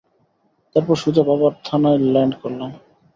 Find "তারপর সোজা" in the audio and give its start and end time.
0.75-1.23